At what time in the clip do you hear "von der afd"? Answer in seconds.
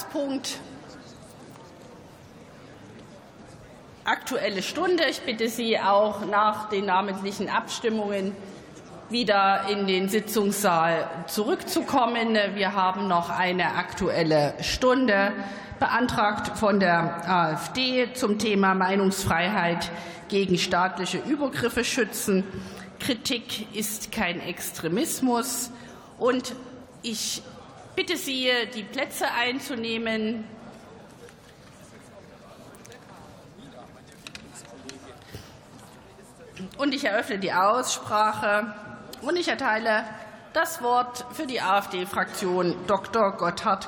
16.58-18.12